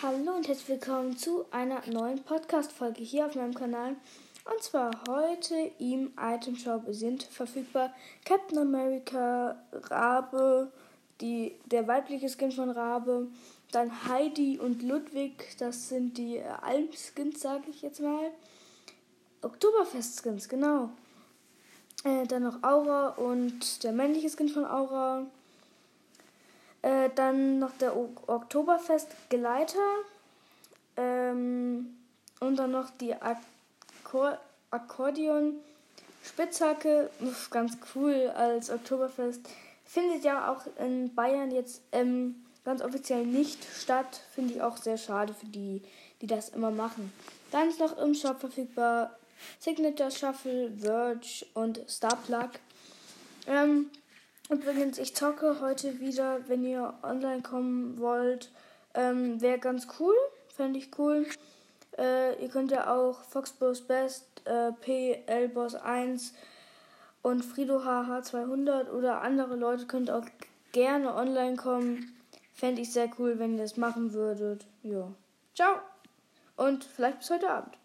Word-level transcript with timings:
Hallo 0.00 0.36
und 0.36 0.46
herzlich 0.46 0.68
willkommen 0.68 1.18
zu 1.18 1.44
einer 1.50 1.82
neuen 1.88 2.22
Podcast-Folge 2.22 3.02
hier 3.02 3.26
auf 3.26 3.34
meinem 3.34 3.52
Kanal. 3.52 3.96
Und 4.44 4.62
zwar 4.62 4.92
heute 5.08 5.72
im 5.80 6.12
Item 6.16 6.54
Shop 6.54 6.84
sind 6.90 7.24
verfügbar 7.24 7.92
Captain 8.24 8.58
America, 8.58 9.56
Rabe, 9.72 10.70
die, 11.20 11.56
der 11.64 11.88
weibliche 11.88 12.28
Skin 12.28 12.52
von 12.52 12.70
Rabe, 12.70 13.26
dann 13.72 14.06
Heidi 14.08 14.60
und 14.60 14.84
Ludwig, 14.84 15.56
das 15.58 15.88
sind 15.88 16.16
die 16.16 16.40
Alm-Skins, 16.40 17.40
sage 17.40 17.64
ich 17.68 17.82
jetzt 17.82 18.00
mal. 18.00 18.30
Oktoberfest-Skins, 19.42 20.48
genau. 20.48 20.90
Äh, 22.04 22.24
dann 22.28 22.44
noch 22.44 22.62
Aura 22.62 23.08
und 23.16 23.82
der 23.82 23.90
männliche 23.90 24.30
Skin 24.30 24.48
von 24.48 24.64
Aura. 24.64 25.26
Äh, 26.82 27.08
dann 27.14 27.58
noch 27.58 27.72
der 27.78 27.96
o 27.96 28.10
Oktoberfest-Geleiter. 28.26 29.78
Ähm, 30.96 31.96
und 32.40 32.56
dann 32.56 32.72
noch 32.72 32.90
die 32.90 33.14
Akkor 33.14 34.38
Akkordeon-Spitzhacke. 34.70 37.08
Ganz 37.50 37.78
cool 37.94 38.30
als 38.36 38.68
Oktoberfest. 38.70 39.40
Findet 39.84 40.24
ja 40.24 40.52
auch 40.52 40.66
in 40.78 41.14
Bayern 41.14 41.50
jetzt 41.50 41.80
ähm, 41.92 42.44
ganz 42.64 42.82
offiziell 42.82 43.24
nicht 43.24 43.64
statt. 43.64 44.20
Finde 44.34 44.52
ich 44.54 44.62
auch 44.62 44.76
sehr 44.76 44.98
schade 44.98 45.32
für 45.32 45.46
die, 45.46 45.80
die 46.20 46.26
das 46.26 46.50
immer 46.50 46.70
machen. 46.70 47.10
Dann 47.50 47.70
ist 47.70 47.80
noch 47.80 47.96
im 47.96 48.14
Shop 48.14 48.40
verfügbar 48.40 49.16
Signature 49.58 50.10
Shuffle, 50.10 50.70
Verge 50.78 51.46
und 51.54 51.80
Star 51.88 52.18
Plug. 52.26 52.50
Ähm, 53.46 53.90
übrigens, 54.48 54.98
ich 54.98 55.14
zocke 55.14 55.60
heute 55.60 56.00
wieder, 56.00 56.48
wenn 56.48 56.64
ihr 56.64 56.94
online 57.02 57.42
kommen 57.42 57.98
wollt. 57.98 58.50
Ähm, 58.94 59.40
Wäre 59.40 59.58
ganz 59.58 59.86
cool, 59.98 60.14
fände 60.48 60.78
ich 60.78 60.98
cool. 60.98 61.26
Äh, 61.98 62.42
ihr 62.42 62.48
könnt 62.48 62.70
ja 62.70 62.94
auch 62.94 63.22
Foxboss 63.24 63.82
Best, 63.82 64.42
äh, 64.44 64.72
PL 64.72 65.48
Boss 65.48 65.74
1 65.74 66.34
und 67.22 67.44
Frido 67.44 67.78
HH200 67.78 68.90
oder 68.90 69.20
andere 69.22 69.56
Leute 69.56 69.86
könnt 69.86 70.10
auch 70.10 70.26
gerne 70.72 71.14
online 71.14 71.56
kommen. 71.56 72.14
Fände 72.54 72.82
ich 72.82 72.92
sehr 72.92 73.10
cool, 73.18 73.38
wenn 73.38 73.56
ihr 73.56 73.62
das 73.62 73.76
machen 73.76 74.12
würdet. 74.12 74.66
Ja. 74.82 75.12
Ciao. 75.54 75.76
Und 76.56 76.84
vielleicht 76.84 77.18
bis 77.18 77.30
heute 77.30 77.50
Abend. 77.50 77.76